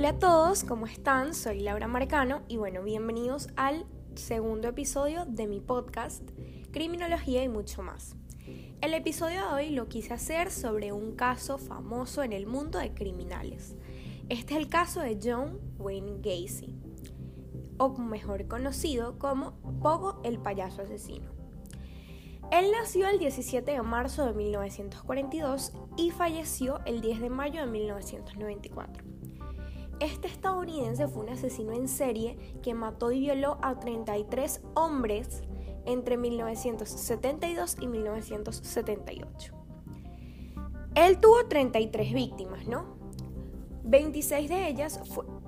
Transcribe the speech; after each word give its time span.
Hola 0.00 0.08
a 0.08 0.18
todos, 0.18 0.64
¿cómo 0.64 0.86
están? 0.86 1.34
Soy 1.34 1.60
Laura 1.60 1.86
Marcano 1.86 2.40
y 2.48 2.56
bueno, 2.56 2.82
bienvenidos 2.82 3.48
al 3.54 3.84
segundo 4.14 4.68
episodio 4.68 5.26
de 5.26 5.46
mi 5.46 5.60
podcast, 5.60 6.22
Criminología 6.70 7.42
y 7.42 7.50
mucho 7.50 7.82
más. 7.82 8.16
El 8.80 8.94
episodio 8.94 9.40
de 9.40 9.52
hoy 9.52 9.70
lo 9.72 9.88
quise 9.88 10.14
hacer 10.14 10.50
sobre 10.50 10.92
un 10.92 11.16
caso 11.16 11.58
famoso 11.58 12.22
en 12.22 12.32
el 12.32 12.46
mundo 12.46 12.78
de 12.78 12.94
criminales. 12.94 13.76
Este 14.30 14.54
es 14.54 14.60
el 14.60 14.68
caso 14.68 15.00
de 15.00 15.18
John 15.22 15.60
Wayne 15.76 16.16
Gacy, 16.22 16.74
o 17.76 17.90
mejor 17.98 18.48
conocido 18.48 19.18
como 19.18 19.60
Pogo 19.82 20.22
el 20.24 20.38
payaso 20.38 20.80
asesino. 20.80 21.30
Él 22.50 22.72
nació 22.72 23.06
el 23.06 23.18
17 23.18 23.70
de 23.70 23.82
marzo 23.82 24.24
de 24.24 24.32
1942 24.32 25.74
y 25.98 26.10
falleció 26.10 26.80
el 26.86 27.02
10 27.02 27.20
de 27.20 27.28
mayo 27.28 27.60
de 27.60 27.66
1994. 27.66 29.19
Este 30.00 30.28
estadounidense 30.28 31.06
fue 31.08 31.24
un 31.24 31.28
asesino 31.28 31.74
en 31.74 31.86
serie 31.86 32.38
que 32.62 32.72
mató 32.72 33.12
y 33.12 33.20
violó 33.20 33.58
a 33.60 33.78
33 33.78 34.62
hombres 34.74 35.42
entre 35.84 36.16
1972 36.16 37.76
y 37.80 37.86
1978. 37.86 39.54
Él 40.94 41.20
tuvo 41.20 41.46
33 41.46 42.14
víctimas, 42.14 42.66
¿no? 42.66 42.96
26 43.84 44.48
de 44.48 44.68
ellas 44.68 45.00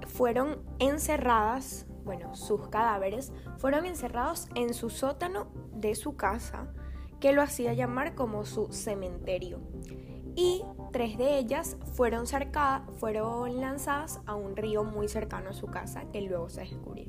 fueron 0.07 0.63
encerradas, 0.79 1.87
bueno, 2.05 2.35
sus 2.35 2.69
cadáveres 2.69 3.33
fueron 3.57 3.87
encerrados 3.87 4.49
en 4.55 4.75
su 4.75 4.91
sótano 4.91 5.47
de 5.73 5.95
su 5.95 6.17
casa, 6.17 6.75
que 7.21 7.33
lo 7.33 7.41
hacía 7.41 7.73
llamar 7.73 8.15
como 8.15 8.45
su 8.45 8.71
cementerio 8.71 9.61
y 10.35 10.63
tres 10.93 11.19
de 11.19 11.39
ellas 11.39 11.77
fueron, 11.95 12.25
fueron 12.99 13.61
lanzadas 13.61 14.21
a 14.27 14.35
un 14.35 14.57
río 14.57 14.85
muy 14.85 15.09
cercano 15.09 15.51
a 15.51 15.53
su 15.53 15.67
casa 15.67 16.05
que 16.13 16.21
luego 16.23 16.49
se 16.49 16.63
descubrió. 16.63 17.07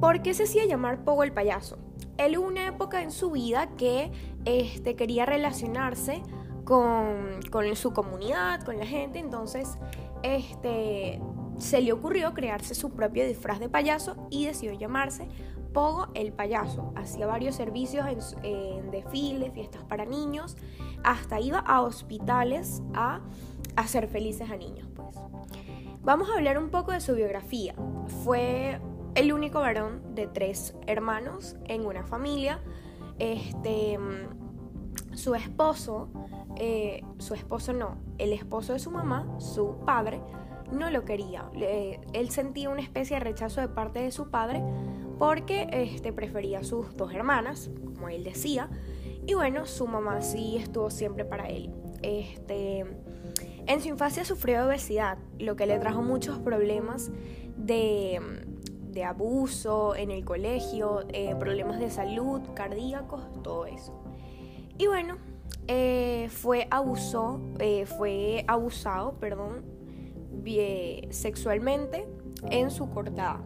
¿Por 0.00 0.22
qué 0.22 0.34
se 0.34 0.44
hacía 0.44 0.64
llamar 0.64 1.04
Pogo 1.04 1.24
el 1.24 1.32
payaso? 1.32 1.78
Él 2.18 2.38
hubo 2.38 2.46
una 2.46 2.66
época 2.66 3.02
en 3.02 3.10
su 3.10 3.30
vida 3.30 3.74
que 3.76 4.12
este, 4.44 4.96
quería 4.96 5.26
relacionarse 5.26 6.22
con, 6.64 7.40
con, 7.50 7.74
su 7.74 7.92
comunidad, 7.92 8.62
con 8.62 8.78
la 8.78 8.86
gente, 8.86 9.18
entonces 9.18 9.78
este, 10.22 11.20
se 11.58 11.80
le 11.80 11.92
ocurrió 11.92 12.34
crearse 12.34 12.74
su 12.74 12.90
propio 12.90 13.26
disfraz 13.26 13.58
de 13.58 13.68
payaso 13.68 14.16
y 14.30 14.46
decidió 14.46 14.78
llamarse 14.78 15.28
Pogo 15.72 16.08
el 16.14 16.32
payaso. 16.32 16.92
Hacía 16.96 17.26
varios 17.26 17.54
servicios 17.54 18.34
en, 18.42 18.90
desfiles, 18.90 19.52
fiestas 19.52 19.84
para 19.84 20.04
niños, 20.04 20.56
hasta 21.04 21.40
iba 21.40 21.58
a 21.58 21.82
hospitales 21.82 22.82
a 22.94 23.20
hacer 23.76 24.08
felices 24.08 24.50
a 24.50 24.56
niños. 24.56 24.88
Pues. 24.94 25.16
Vamos 26.02 26.30
a 26.30 26.34
hablar 26.34 26.58
un 26.58 26.70
poco 26.70 26.92
de 26.92 27.00
su 27.00 27.14
biografía. 27.14 27.74
Fue 28.24 28.80
el 29.14 29.32
único 29.32 29.60
varón 29.60 30.14
de 30.14 30.26
tres 30.26 30.74
hermanos 30.86 31.56
en 31.66 31.84
una 31.86 32.04
familia. 32.04 32.60
Este, 33.18 33.98
su 35.14 35.34
esposo, 35.34 36.08
eh, 36.56 37.02
su 37.18 37.34
esposo 37.34 37.72
no, 37.72 37.96
el 38.18 38.32
esposo 38.32 38.72
de 38.72 38.78
su 38.78 38.90
mamá, 38.90 39.26
su 39.38 39.76
padre, 39.84 40.20
no 40.70 40.90
lo 40.90 41.04
quería. 41.04 41.50
él 42.12 42.30
sentía 42.30 42.70
una 42.70 42.80
especie 42.80 43.16
de 43.16 43.20
rechazo 43.20 43.60
de 43.60 43.68
parte 43.68 44.00
de 44.00 44.12
su 44.12 44.30
padre 44.30 44.62
porque 45.18 45.68
este, 45.72 46.12
prefería 46.12 46.60
a 46.60 46.64
sus 46.64 46.96
dos 46.96 47.12
hermanas, 47.12 47.70
como 47.84 48.08
él 48.08 48.24
decía, 48.24 48.68
y 49.26 49.34
bueno, 49.34 49.66
su 49.66 49.86
mamá 49.86 50.22
sí 50.22 50.56
estuvo 50.56 50.90
siempre 50.90 51.24
para 51.24 51.48
él. 51.48 51.70
Este, 52.02 52.84
en 53.66 53.80
su 53.80 53.88
infancia 53.88 54.24
sufrió 54.24 54.66
obesidad, 54.66 55.18
lo 55.38 55.56
que 55.56 55.66
le 55.66 55.78
trajo 55.78 56.00
muchos 56.00 56.38
problemas 56.38 57.10
de, 57.56 58.20
de 58.90 59.04
abuso 59.04 59.94
en 59.94 60.10
el 60.10 60.24
colegio, 60.24 61.04
eh, 61.12 61.34
problemas 61.38 61.78
de 61.78 61.90
salud, 61.90 62.40
cardíacos, 62.54 63.22
todo 63.42 63.66
eso. 63.66 64.02
Y 64.78 64.86
bueno, 64.86 65.18
eh, 65.66 66.28
fue, 66.30 66.66
abusó, 66.70 67.40
eh, 67.58 67.84
fue 67.84 68.44
abusado 68.48 69.18
perdón, 69.18 69.64
sexualmente 71.10 72.08
en 72.50 72.70
su 72.70 72.88
cortada. 72.88 73.42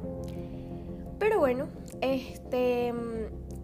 Pero 1.23 1.39
bueno, 1.39 1.69
este, 2.01 2.93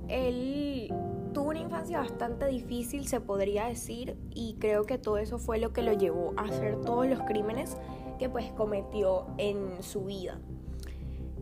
él 0.07 0.95
tuvo 1.35 1.49
una 1.49 1.59
infancia 1.59 1.99
bastante 1.99 2.47
difícil, 2.47 3.09
se 3.09 3.21
podría 3.21 3.67
decir, 3.67 4.17
y 4.31 4.55
creo 4.61 4.85
que 4.85 4.97
todo 4.97 5.19
eso 5.19 5.41
fue 5.41 5.59
lo 5.59 5.73
que 5.73 5.83
lo 5.83 5.93
llevó 5.93 6.35
a 6.37 6.43
hacer 6.43 6.81
todos 6.83 7.09
los 7.09 7.21
crímenes 7.23 7.77
que 8.21 8.29
pues 8.29 8.53
cometió 8.53 9.27
en 9.39 9.83
su 9.83 10.05
vida. 10.05 10.39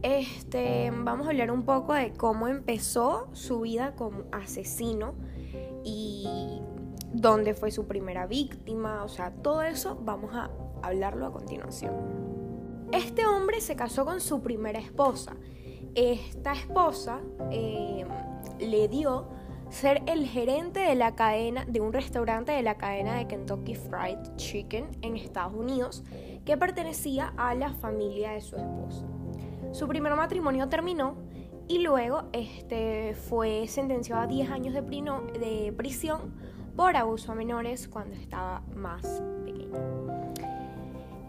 Este, 0.01 0.91
vamos 0.91 1.27
a 1.27 1.31
hablar 1.33 1.51
un 1.51 1.65
poco 1.67 1.93
de 1.93 2.15
cómo 2.15 2.49
empezó 2.49 3.29
su 3.33 3.61
vida 3.61 3.95
como 3.95 4.25
asesino 4.33 5.13
y 5.85 6.63
dónde 7.13 7.53
fue 7.53 7.71
su 7.71 7.85
primera 7.85 8.27
víctima, 8.27 9.05
o 9.05 9.09
sea, 9.09 9.35
todo 9.35 9.61
eso 9.61 10.01
vamos 10.03 10.35
a 10.35 10.51
hablarlo 10.81 11.27
a 11.27 11.33
continuación. 11.33 11.93
Este 12.91 13.27
hombre 13.27 13.61
se 13.61 13.77
casó 13.77 14.07
con 14.07 14.23
su 14.23 14.41
primera 14.41 14.79
esposa 14.79 15.37
esta 15.97 16.53
esposa 16.53 17.21
eh, 17.51 18.05
le 18.61 18.87
dio 18.89 19.29
ser 19.71 20.03
el 20.07 20.27
gerente 20.27 20.81
de 20.81 20.95
la 20.95 21.17
cadena 21.17 21.65
de 21.65 21.81
un 21.81 21.93
restaurante 21.93 22.53
de 22.53 22.63
la 22.63 22.77
cadena 22.77 23.17
de 23.17 23.27
Kentucky 23.27 23.75
Fried 23.75 24.19
Chicken 24.37 24.87
en 25.03 25.17
Estados 25.17 25.55
Unidos 25.55 26.05
que 26.45 26.57
pertenecía 26.57 27.33
a 27.37 27.55
la 27.55 27.73
familia 27.73 28.33
de 28.33 28.41
su 28.43 28.57
esposa. 28.57 29.05
Su 29.73 29.89
primer 29.89 30.15
matrimonio 30.15 30.69
terminó 30.69 31.17
y 31.67 31.79
luego 31.79 32.25
este, 32.33 33.15
fue 33.15 33.67
sentenciado 33.67 34.23
a 34.23 34.27
10 34.27 34.51
años 34.51 34.75
de, 34.75 34.83
de 34.83 35.73
prisión 35.77 36.35
por 36.77 36.95
abuso 36.95 37.33
a 37.33 37.35
menores 37.35 37.89
cuando 37.89 38.15
estaba 38.15 38.61
más. 38.75 39.23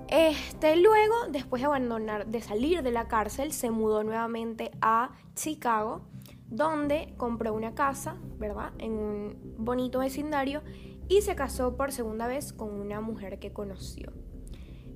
Este, 0.10 0.78
luego, 0.78 1.16
después 1.30 1.62
de 1.62 1.66
abandonar, 1.66 2.28
de 2.28 2.42
salir 2.42 2.82
de 2.82 2.92
la 2.92 3.08
cárcel, 3.08 3.52
se 3.52 3.72
mudó 3.72 4.04
nuevamente 4.04 4.72
a 4.82 5.12
Chicago, 5.36 6.02
donde 6.50 7.14
compró 7.18 7.54
una 7.54 7.76
casa, 7.76 8.16
¿verdad? 8.38 8.72
En 8.80 8.94
un 8.94 9.56
bonito 9.58 10.00
vecindario 10.00 10.64
y 11.10 11.22
se 11.22 11.36
casó 11.36 11.76
por 11.76 11.92
segunda 11.92 12.28
vez 12.28 12.54
con 12.54 12.80
una 12.80 13.02
mujer 13.02 13.40
que 13.40 13.52
conoció, 13.52 14.14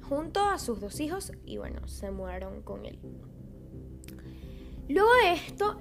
junto 0.02 0.40
a 0.42 0.58
sus 0.60 0.80
dos 0.80 1.02
hijos 1.02 1.34
y 1.46 1.58
bueno, 1.58 1.88
se 1.88 2.12
mudaron 2.12 2.62
con 2.62 2.86
él. 2.86 3.00
Luego 4.88 5.10
de 5.24 5.34
esto, 5.34 5.78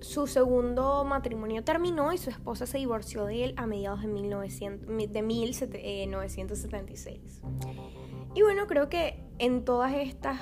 su 0.00 0.26
segundo 0.28 1.04
matrimonio 1.04 1.64
terminó 1.64 2.12
y 2.12 2.18
su 2.18 2.30
esposa 2.30 2.64
se 2.64 2.78
divorció 2.78 3.24
de 3.24 3.44
él 3.44 3.54
a 3.56 3.66
mediados 3.66 4.02
de, 4.02 4.08
1900, 4.08 5.12
de 5.12 5.22
1976. 5.22 7.42
Y 8.34 8.42
bueno, 8.42 8.66
creo 8.66 8.88
que 8.88 9.22
en 9.38 9.64
todas 9.64 9.92
estas, 9.94 10.38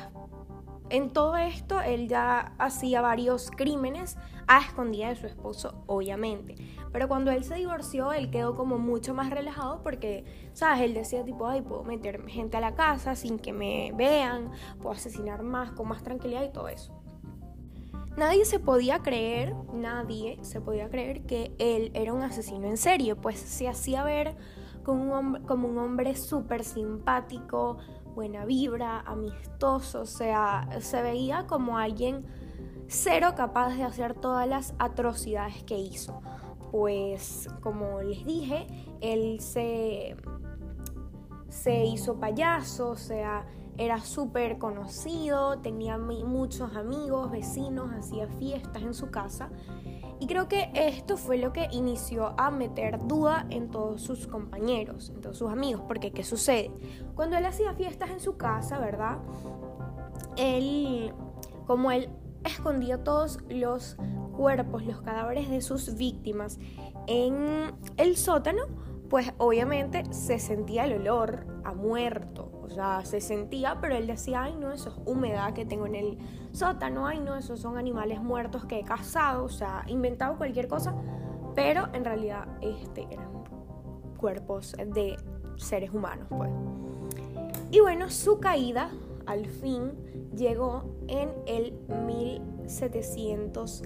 en 0.88 1.10
todo 1.10 1.36
esto, 1.36 1.80
él 1.80 2.08
ya 2.08 2.54
hacía 2.58 3.00
varios 3.00 3.50
crímenes 3.50 4.16
a 4.46 4.60
escondida 4.60 5.08
de 5.08 5.16
su 5.16 5.26
esposo, 5.26 5.84
obviamente. 5.86 6.56
Pero 6.92 7.08
cuando 7.08 7.30
él 7.30 7.44
se 7.44 7.54
divorció, 7.54 8.12
él 8.12 8.30
quedó 8.30 8.54
como 8.54 8.78
mucho 8.78 9.14
más 9.14 9.30
relajado 9.30 9.82
porque, 9.82 10.24
¿sabes? 10.52 10.82
Él 10.82 10.94
decía 10.94 11.24
tipo, 11.24 11.46
ay, 11.46 11.62
puedo 11.62 11.84
meter 11.84 12.26
gente 12.28 12.56
a 12.56 12.60
la 12.60 12.74
casa 12.74 13.14
sin 13.14 13.38
que 13.38 13.52
me 13.52 13.92
vean, 13.94 14.50
puedo 14.80 14.94
asesinar 14.94 15.42
más, 15.42 15.72
con 15.72 15.88
más 15.88 16.02
tranquilidad 16.02 16.44
y 16.44 16.52
todo 16.52 16.68
eso. 16.68 16.92
Nadie 18.16 18.44
se 18.44 18.58
podía 18.58 18.98
creer, 18.98 19.54
nadie 19.72 20.38
se 20.42 20.60
podía 20.60 20.90
creer 20.90 21.22
que 21.22 21.54
él 21.58 21.90
era 21.94 22.12
un 22.12 22.22
asesino 22.22 22.66
en 22.66 22.76
serio, 22.76 23.16
pues 23.16 23.38
se 23.38 23.68
hacía 23.68 24.04
ver 24.04 24.36
como 24.82 25.68
un 25.68 25.78
hombre, 25.78 26.14
súper 26.16 26.64
simpático, 26.64 27.78
buena 28.14 28.44
vibra, 28.44 29.00
amistoso, 29.00 30.02
o 30.02 30.06
sea, 30.06 30.68
se 30.80 31.02
veía 31.02 31.46
como 31.46 31.78
alguien 31.78 32.26
cero 32.88 33.32
capaz 33.36 33.74
de 33.74 33.84
hacer 33.84 34.14
todas 34.14 34.48
las 34.48 34.74
atrocidades 34.78 35.62
que 35.64 35.78
hizo. 35.78 36.20
Pues 36.70 37.48
como 37.62 38.00
les 38.00 38.24
dije, 38.24 38.66
él 39.00 39.40
se, 39.40 40.16
se 41.48 41.84
hizo 41.84 42.18
payaso, 42.18 42.90
o 42.90 42.96
sea, 42.96 43.46
era 43.78 44.00
súper 44.00 44.58
conocido, 44.58 45.58
tenía 45.58 45.98
muchos 45.98 46.76
amigos, 46.76 47.30
vecinos, 47.30 47.90
hacía 47.92 48.26
fiestas 48.28 48.82
en 48.82 48.94
su 48.94 49.10
casa 49.10 49.50
y 50.22 50.26
creo 50.28 50.46
que 50.46 50.70
esto 50.74 51.16
fue 51.16 51.36
lo 51.36 51.52
que 51.52 51.66
inició 51.72 52.34
a 52.38 52.52
meter 52.52 53.04
duda 53.08 53.44
en 53.50 53.72
todos 53.72 54.02
sus 54.02 54.28
compañeros, 54.28 55.10
en 55.10 55.20
todos 55.20 55.36
sus 55.36 55.50
amigos, 55.50 55.82
porque 55.88 56.12
¿qué 56.12 56.22
sucede? 56.22 56.70
Cuando 57.16 57.36
él 57.36 57.44
hacía 57.44 57.74
fiestas 57.74 58.10
en 58.10 58.20
su 58.20 58.36
casa, 58.36 58.78
¿verdad? 58.78 59.18
Él, 60.36 61.12
como 61.66 61.90
él 61.90 62.08
escondía 62.44 63.02
todos 63.02 63.40
los 63.48 63.96
cuerpos, 64.36 64.86
los 64.86 65.02
cadáveres 65.02 65.50
de 65.50 65.60
sus 65.60 65.96
víctimas 65.96 66.60
en 67.08 67.72
el 67.96 68.16
sótano, 68.16 68.62
pues 69.10 69.34
obviamente 69.38 70.04
se 70.12 70.38
sentía 70.38 70.84
el 70.84 71.00
olor 71.00 71.46
a 71.64 71.74
muerto 71.74 72.51
O 72.62 72.70
sea, 72.70 73.04
se 73.04 73.20
sentía, 73.20 73.78
pero 73.80 73.96
él 73.96 74.06
decía, 74.06 74.44
ay 74.44 74.54
no, 74.56 74.72
eso 74.72 74.90
es 74.90 74.96
humedad 75.04 75.52
que 75.52 75.64
tengo 75.64 75.86
en 75.86 75.94
el 75.94 76.18
sótano, 76.52 77.06
ay 77.06 77.20
no, 77.20 77.36
esos 77.36 77.60
son 77.60 77.76
animales 77.76 78.20
muertos 78.22 78.64
que 78.64 78.78
he 78.78 78.84
cazado, 78.84 79.44
o 79.44 79.48
sea, 79.48 79.84
inventado 79.88 80.36
cualquier 80.36 80.68
cosa, 80.68 80.94
pero 81.54 81.88
en 81.92 82.04
realidad 82.04 82.46
este, 82.60 83.06
eran 83.10 83.44
cuerpos 84.16 84.74
de 84.94 85.16
seres 85.56 85.92
humanos, 85.92 86.28
pues. 86.30 86.50
Y 87.70 87.80
bueno, 87.80 88.10
su 88.10 88.38
caída 88.38 88.90
al 89.26 89.46
fin 89.46 89.92
llegó 90.34 90.84
en 91.08 91.30
el 91.46 91.72
1700 92.06 93.82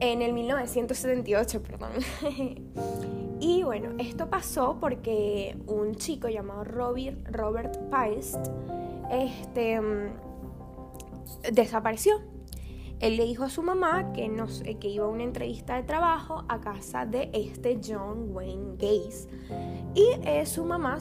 en 0.00 0.22
el 0.22 0.32
1978, 0.32 1.62
perdón. 1.62 1.92
y 3.40 3.62
bueno, 3.62 3.90
esto 3.98 4.28
pasó 4.28 4.76
porque 4.78 5.56
un 5.66 5.94
chico 5.94 6.28
llamado 6.28 6.64
Robert, 6.64 7.26
Robert 7.30 7.76
Paist 7.88 8.36
este, 9.10 9.80
mm, 9.80 10.10
desapareció. 11.52 12.20
Él 13.00 13.16
le 13.16 13.24
dijo 13.24 13.44
a 13.44 13.48
su 13.48 13.62
mamá 13.62 14.12
que, 14.12 14.30
que 14.78 14.88
iba 14.88 15.06
a 15.06 15.08
una 15.08 15.22
entrevista 15.22 15.76
de 15.76 15.84
trabajo 15.84 16.44
a 16.48 16.60
casa 16.60 17.06
de 17.06 17.30
este 17.32 17.80
John 17.82 18.28
Wayne 18.34 18.76
Gaze. 18.76 19.26
Y 19.94 20.06
eh, 20.22 20.44
su 20.44 20.66
mamá 20.66 20.98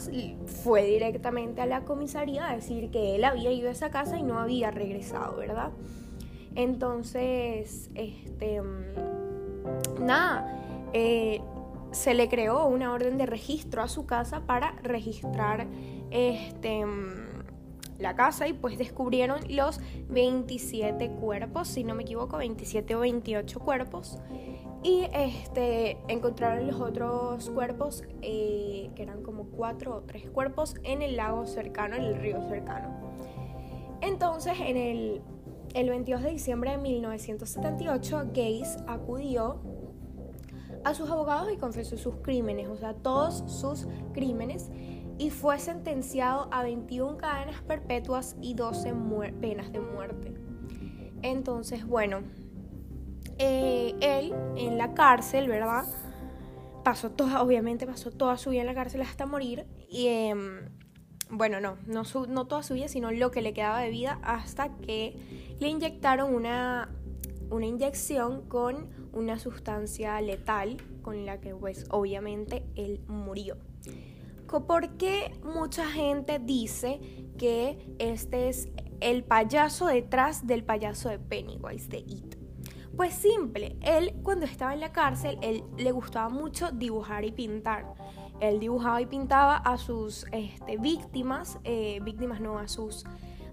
fue 0.63 0.86
directamente 0.86 1.62
a 1.62 1.65
la 1.65 1.83
comisaría 1.83 2.50
a 2.50 2.56
decir 2.56 2.89
que 2.89 3.15
él 3.15 3.25
había 3.25 3.51
ido 3.51 3.68
a 3.68 3.71
esa 3.74 3.91
casa 3.91 4.18
y 4.18 4.24
no 4.24 4.39
había 4.39 4.71
regresado, 4.71 5.36
¿verdad? 5.36 5.71
Entonces, 6.56 7.89
este, 7.95 8.62
mm, 8.62 10.06
nada, 10.06 10.89
eh, 10.94 11.41
se 11.91 12.13
le 12.13 12.30
creó 12.30 12.65
una 12.65 12.94
orden 12.94 13.18
de 13.18 13.25
registro 13.25 13.81
a 13.81 13.88
su 13.88 14.06
casa 14.06 14.41
para 14.45 14.74
registrar 14.83 15.68
este, 16.12 16.86
la 17.97 18.15
casa 18.15 18.47
y 18.47 18.53
pues 18.53 18.77
descubrieron 18.77 19.39
los 19.50 19.80
27 20.09 21.09
cuerpos, 21.12 21.68
si 21.68 21.83
no 21.83 21.95
me 21.95 22.03
equivoco, 22.03 22.38
27 22.38 22.95
o 22.95 23.00
28 23.00 23.59
cuerpos. 23.59 24.18
Y 24.81 25.07
este, 25.13 25.97
encontraron 26.07 26.68
los 26.68 26.80
otros 26.80 27.50
cuerpos, 27.50 28.03
eh, 28.21 28.89
que 28.95 29.03
eran 29.03 29.24
como 29.24 29.45
cuatro 29.45 29.95
o 29.97 30.01
tres 30.01 30.30
cuerpos, 30.30 30.75
en 30.83 31.01
el 31.01 31.18
lago 31.18 31.45
cercano, 31.45 31.97
en 31.97 32.03
el 32.03 32.15
río 32.15 32.41
cercano. 32.47 33.12
Entonces, 34.01 34.53
en 34.62 34.77
el 34.77 35.21
el 35.75 35.89
22 35.89 36.24
de 36.24 36.31
diciembre 36.31 36.71
de 36.71 36.77
1978, 36.77 38.31
Gaze 38.33 38.83
acudió 38.88 39.62
a 40.83 40.93
sus 40.93 41.09
abogados 41.09 41.51
y 41.53 41.57
confesó 41.57 41.97
sus 41.97 42.15
crímenes, 42.17 42.67
o 42.67 42.77
sea, 42.77 42.93
todos 42.93 43.43
sus 43.47 43.87
crímenes, 44.13 44.69
y 45.17 45.29
fue 45.29 45.59
sentenciado 45.59 46.47
a 46.51 46.63
21 46.63 47.17
cadenas 47.17 47.61
perpetuas 47.61 48.35
y 48.41 48.53
12 48.53 48.93
penas 49.41 49.71
de 49.71 49.79
muerte. 49.81 50.33
Entonces, 51.21 51.85
bueno, 51.85 52.21
eh, 53.37 53.95
él 53.99 54.33
en 54.55 54.77
la 54.77 54.93
cárcel, 54.93 55.47
¿verdad? 55.47 55.85
Pasó 56.83 57.11
toda, 57.11 57.41
obviamente 57.41 57.85
pasó 57.85 58.11
toda 58.11 58.37
su 58.37 58.51
vida 58.51 58.61
en 58.61 58.67
la 58.67 58.73
cárcel 58.73 59.01
hasta 59.01 59.25
morir. 59.25 59.65
Y 59.89 60.07
em, 60.07 60.69
bueno, 61.29 61.59
no, 61.59 61.77
no, 61.85 62.03
no 62.27 62.47
toda 62.47 62.63
su 62.63 62.73
vida, 62.73 62.87
sino 62.87 63.11
lo 63.11 63.31
que 63.31 63.41
le 63.41 63.53
quedaba 63.53 63.79
de 63.79 63.89
vida 63.89 64.19
hasta 64.23 64.75
que 64.77 65.15
le 65.59 65.67
inyectaron 65.67 66.33
una, 66.33 66.89
una 67.49 67.65
inyección 67.65 68.47
con 68.47 68.89
una 69.13 69.39
sustancia 69.39 70.19
letal 70.21 70.77
con 71.01 71.25
la 71.25 71.39
que 71.39 71.56
pues 71.56 71.85
obviamente 71.89 72.63
él 72.75 73.01
murió. 73.07 73.57
¿Por 74.47 74.97
qué 74.97 75.31
mucha 75.44 75.85
gente 75.85 76.39
dice 76.39 77.00
que 77.38 77.95
este 78.00 78.50
es 78.50 78.69
el 79.00 79.23
payaso 79.23 79.85
detrás 79.85 80.47
del 80.47 80.63
payaso 80.63 81.09
de 81.09 81.19
Pennywise 81.19 81.88
de 81.88 82.00
It? 82.00 82.35
Pues 82.97 83.13
simple, 83.13 83.77
él 83.81 84.13
cuando 84.23 84.45
estaba 84.45 84.73
en 84.73 84.81
la 84.81 84.91
cárcel, 84.91 85.38
él 85.41 85.63
le 85.77 85.91
gustaba 85.91 86.29
mucho 86.29 86.71
dibujar 86.71 87.23
y 87.23 87.31
pintar. 87.31 87.94
Él 88.41 88.59
dibujaba 88.59 89.01
y 89.01 89.05
pintaba 89.05 89.57
a 89.57 89.77
sus 89.77 90.25
este, 90.31 90.77
víctimas, 90.77 91.59
eh, 91.63 92.00
víctimas 92.03 92.41
no, 92.41 92.57
a 92.57 92.67
sus 92.67 93.05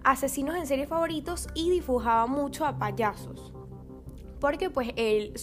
asesinos 0.03 0.55
en 0.55 0.65
serie 0.65 0.87
favoritos 0.87 1.47
y 1.53 1.69
dibujaba 1.69 2.27
mucho 2.27 2.65
a 2.65 2.77
payasos. 2.77 3.53
Porque 4.39 4.69
pues 4.69 4.93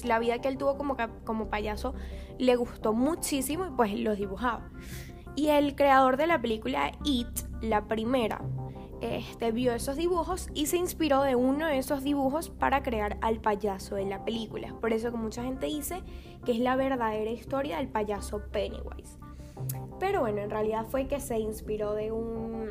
la 0.05 0.19
vida 0.19 0.41
que 0.41 0.49
él 0.49 0.59
tuvo 0.59 0.77
como, 0.77 0.97
como 1.25 1.49
payaso 1.49 1.95
le 2.39 2.57
gustó 2.57 2.93
muchísimo 2.93 3.67
y 3.67 3.71
pues 3.71 3.99
los 3.99 4.19
dibujaba. 4.19 4.71
Y 5.37 5.49
el 5.49 5.75
creador 5.75 6.17
de 6.17 6.27
la 6.27 6.41
película 6.41 6.93
It, 7.05 7.29
la 7.61 7.87
primera, 7.87 8.41
este, 9.01 9.53
vio 9.53 9.75
esos 9.75 9.97
dibujos 9.97 10.49
y 10.55 10.67
se 10.67 10.77
inspiró 10.77 11.23
de 11.23 11.35
uno 11.35 11.67
de 11.67 11.79
esos 11.79 12.03
dibujos 12.03 12.51
para 12.51 12.83
crear 12.83 13.19
al 13.21 13.41
payaso 13.41 13.97
de 13.97 14.07
la 14.07 14.25
película. 14.25 14.75
Por 14.81 14.93
eso 14.93 15.11
que 15.11 15.17
mucha 15.17 15.43
gente 15.43 15.67
dice 15.67 16.03
que 16.45 16.53
es 16.53 16.59
la 16.59 16.77
verdadera 16.77 17.31
historia 17.31 17.79
del 17.79 17.89
payaso 17.89 18.43
Pennywise. 18.51 19.19
Pero 20.01 20.21
bueno, 20.21 20.41
en 20.41 20.51
realidad 20.51 20.87
fue 20.87 21.07
que 21.07 21.21
se 21.21 21.39
inspiró 21.39 21.95
de 21.95 22.13
un 22.13 22.71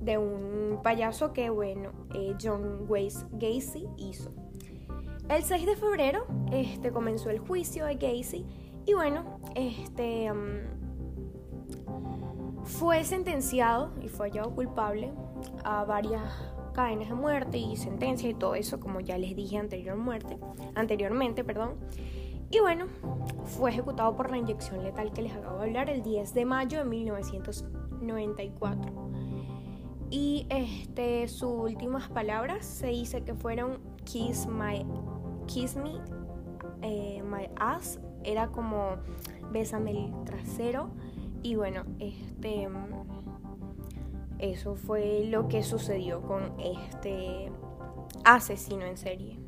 de 0.00 0.18
un 0.18 0.80
payaso 0.82 1.32
que 1.32 1.50
bueno, 1.50 1.92
eh, 2.14 2.34
John 2.40 2.86
Wayne 2.88 3.14
Gacy 3.32 3.86
hizo. 3.96 4.30
El 5.28 5.44
6 5.44 5.66
de 5.66 5.76
febrero 5.76 6.26
este, 6.50 6.90
comenzó 6.90 7.30
el 7.30 7.38
juicio 7.38 7.86
de 7.86 7.94
Gacy 7.94 8.44
y 8.86 8.94
bueno, 8.94 9.40
este 9.54 10.32
um, 10.32 10.48
fue 12.64 13.04
sentenciado 13.04 13.92
y 14.02 14.08
fue 14.08 14.30
hallado 14.30 14.54
culpable 14.54 15.12
a 15.64 15.84
varias 15.84 16.22
cadenas 16.72 17.08
de 17.08 17.14
muerte 17.14 17.58
y 17.58 17.76
sentencia 17.76 18.28
y 18.28 18.34
todo 18.34 18.54
eso, 18.54 18.80
como 18.80 19.00
ya 19.00 19.18
les 19.18 19.36
dije 19.36 19.58
anterior 19.58 19.96
muerte, 19.96 20.38
anteriormente. 20.74 21.44
Perdón. 21.44 21.74
Y 22.50 22.58
bueno, 22.58 22.86
fue 23.44 23.70
ejecutado 23.70 24.16
por 24.16 24.30
la 24.30 24.38
inyección 24.38 24.82
letal 24.82 25.12
que 25.12 25.22
les 25.22 25.32
acabo 25.32 25.58
de 25.58 25.66
hablar 25.66 25.90
el 25.90 26.02
10 26.02 26.34
de 26.34 26.44
mayo 26.44 26.78
de 26.78 26.84
1994. 26.84 28.92
Y 30.10 30.46
este, 30.50 31.28
sus 31.28 31.50
últimas 31.50 32.08
palabras 32.08 32.66
se 32.66 32.88
dice 32.88 33.22
que 33.22 33.34
fueron 33.34 33.78
Kiss 34.04 34.46
my, 34.46 34.84
kiss 35.46 35.76
me, 35.76 35.92
eh, 36.82 37.22
my 37.22 37.48
ass, 37.56 38.00
era 38.24 38.48
como 38.48 38.96
bésame 39.52 40.06
el 40.06 40.24
trasero. 40.24 40.90
Y 41.42 41.54
bueno, 41.54 41.84
este, 42.00 42.68
eso 44.38 44.74
fue 44.74 45.24
lo 45.26 45.48
que 45.48 45.62
sucedió 45.62 46.22
con 46.22 46.54
este 46.58 47.52
asesino 48.24 48.84
en 48.84 48.96
serie. 48.96 49.38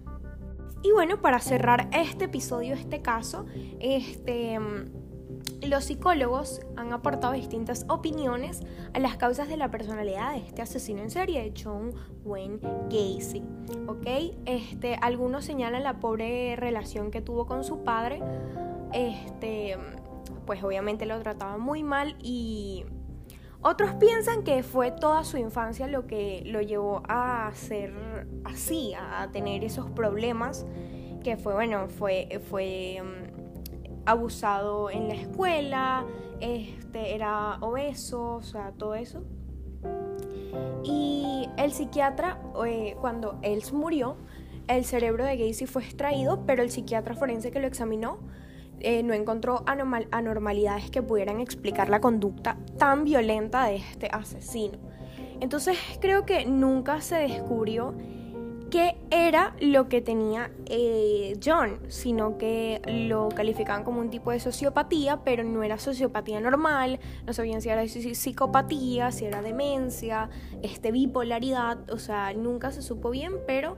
Y 0.83 0.91
bueno, 0.93 1.21
para 1.21 1.39
cerrar 1.39 1.89
este 1.93 2.25
episodio, 2.25 2.75
este 2.75 3.03
caso, 3.03 3.47
este, 3.79 4.59
los 5.63 5.85
psicólogos 5.85 6.61
han 6.77 6.93
aportado 6.93 7.33
distintas 7.33 7.87
opiniones 7.89 8.61
a 8.93 8.99
las 8.99 9.17
causas 9.17 9.49
de 9.49 9.57
la 9.57 9.71
personalidad 9.71 10.33
de 10.33 10.39
este 10.39 10.63
asesino 10.63 11.03
en 11.03 11.11
serie, 11.11 11.43
de 11.43 11.55
John 11.61 11.93
Wayne 12.25 12.59
Gacy. 12.91 13.43
¿ok? 13.87 14.07
Este, 14.47 14.97
algunos 14.97 15.45
señalan 15.45 15.83
la 15.83 16.01
pobre 16.01 16.57
relación 16.57 17.11
que 17.11 17.21
tuvo 17.21 17.47
con 17.47 17.65
su 17.65 17.85
padre. 17.85 18.21
Este, 18.93 19.79
pues 20.47 20.63
obviamente 20.63 21.07
lo 21.07 21.21
trataba 21.21 21.57
muy 21.59 21.83
mal 21.83 22.17
y 22.21 22.85
otros 23.63 23.95
piensan 23.95 24.43
que 24.43 24.65
fue 24.65 24.91
toda 24.91 25.23
su 25.23 25.37
infancia 25.37 25.87
lo 25.87 26.07
que 26.07 26.43
lo 26.45 26.61
llevó 26.61 27.03
a 27.09 27.51
ser 27.55 27.95
así, 28.45 28.93
a 28.95 29.31
tener 29.33 29.63
esos 29.63 29.89
problemas, 29.91 30.67
que 31.23 31.37
fue, 31.37 31.55
bueno, 31.55 31.89
fue, 31.89 32.41
fue 32.51 33.01
mm, 33.01 33.32
abusado 34.05 34.91
en 34.91 35.09
la 35.09 35.15
escuela, 35.15 36.05
este, 36.41 37.15
era 37.15 37.59
obeso, 37.61 38.35
o 38.35 38.43
sea, 38.43 38.73
todo 38.73 38.95
eso. 38.95 39.23
Y 40.85 41.49
el 41.57 41.73
psiquiatra, 41.73 42.41
eh, 42.67 42.97
cuando 43.01 43.39
él 43.43 43.63
murió, 43.73 44.17
el 44.69 44.85
cerebro 44.85 45.25
de 45.25 45.37
Gacy 45.37 45.67
fue 45.67 45.83
extraído, 45.83 46.45
pero 46.47 46.63
el 46.63 46.71
psiquiatra 46.71 47.15
forense 47.15 47.51
que 47.51 47.61
lo 47.61 47.67
examinó 47.67 48.19
eh, 48.81 49.03
no 49.03 49.15
encontró 49.15 49.65
anormalidades 49.67 50.91
que 50.91 51.03
pudieran 51.03 51.41
explicar 51.41 51.89
la 51.89 52.01
conducta 52.01 52.57
tan 52.79 53.05
violenta 53.05 53.67
de 53.67 53.77
este 53.77 54.09
asesino. 54.11 54.79
Entonces 55.41 55.79
creo 56.01 56.25
que 56.25 56.47
nunca 56.47 57.01
se 57.01 57.17
descubrió 57.17 57.95
qué 58.73 58.97
era 59.11 59.55
lo 59.61 59.91
que 59.91 60.01
tenía 60.01 60.51
eh, 60.65 61.39
John, 61.45 61.79
sino 61.89 62.39
que 62.39 62.81
lo 62.87 63.29
calificaban 63.29 63.85
como 63.85 64.01
un 64.01 64.09
tipo 64.09 64.31
de 64.31 64.41
sociopatía, 64.41 65.23
pero 65.25 65.45
no 65.45 65.63
era 65.63 65.79
sociopatía 65.79 66.41
normal, 66.41 66.99
no 67.27 67.35
sabían 67.35 67.61
si 67.61 67.69
era 67.69 67.87
psicopatía, 67.87 69.13
si 69.13 69.27
era 69.27 69.43
demencia, 69.43 70.31
este, 70.63 70.91
bipolaridad, 70.91 71.91
o 71.91 71.99
sea, 71.99 72.33
nunca 72.33 72.73
se 72.73 72.81
supo 72.81 73.11
bien, 73.11 73.35
pero 73.47 73.77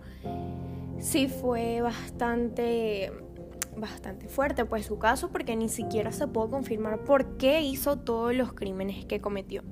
sí 1.01 1.27
fue 1.27 1.81
bastante 1.81 3.13
bastante 3.77 4.29
fuerte 4.29 4.65
pues 4.65 4.87
su 4.87 5.01
caso 5.01 5.31
porque 5.31 5.57
ni 5.57 5.69
siquiera 5.69 6.13
se 6.13 6.29
pudo 6.29 6.49
confirmar 6.49 7.03
por 7.03 7.37
qué 7.37 7.63
hizo 7.63 7.99
todos 7.99 8.33
los 8.33 8.53
crímenes 8.53 9.05
que 9.07 9.21
cometió. 9.21 9.65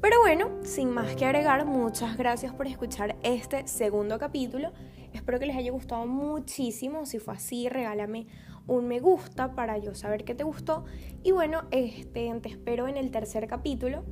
Pero 0.00 0.18
bueno, 0.20 0.48
sin 0.62 0.90
más 0.90 1.14
que 1.14 1.26
agregar, 1.26 1.66
muchas 1.66 2.16
gracias 2.16 2.54
por 2.54 2.66
escuchar 2.66 3.16
este 3.22 3.66
segundo 3.68 4.18
capítulo. 4.18 4.72
Espero 5.12 5.38
que 5.38 5.44
les 5.44 5.56
haya 5.56 5.70
gustado 5.72 6.06
muchísimo. 6.06 7.04
Si 7.04 7.18
fue 7.18 7.34
así, 7.34 7.68
regálame 7.68 8.26
un 8.66 8.88
me 8.88 9.00
gusta 9.00 9.54
para 9.54 9.76
yo 9.76 9.94
saber 9.94 10.24
que 10.24 10.34
te 10.34 10.42
gustó. 10.42 10.84
Y 11.22 11.32
bueno, 11.32 11.64
este, 11.70 12.32
te 12.40 12.48
espero 12.48 12.88
en 12.88 12.96
el 12.96 13.10
tercer 13.10 13.46
capítulo 13.46 14.04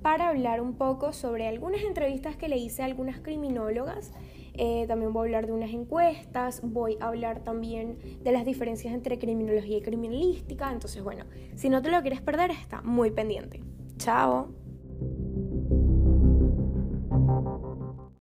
para 0.00 0.28
hablar 0.28 0.60
un 0.60 0.74
poco 0.74 1.12
sobre 1.12 1.48
algunas 1.48 1.82
entrevistas 1.82 2.36
que 2.36 2.48
le 2.48 2.58
hice 2.58 2.82
a 2.82 2.84
algunas 2.84 3.18
criminólogas. 3.18 4.12
Eh, 4.54 4.84
también 4.86 5.12
voy 5.12 5.22
a 5.22 5.26
hablar 5.26 5.46
de 5.46 5.52
unas 5.52 5.70
encuestas, 5.70 6.60
voy 6.62 6.98
a 7.00 7.08
hablar 7.08 7.42
también 7.42 7.98
de 8.22 8.30
las 8.30 8.44
diferencias 8.44 8.94
entre 8.94 9.18
criminología 9.18 9.78
y 9.78 9.82
criminalística. 9.82 10.70
Entonces, 10.70 11.02
bueno, 11.02 11.24
si 11.56 11.68
no 11.68 11.82
te 11.82 11.90
lo 11.90 12.00
quieres 12.02 12.20
perder, 12.20 12.52
está 12.52 12.80
muy 12.82 13.10
pendiente. 13.10 13.64
Chao. 13.96 14.61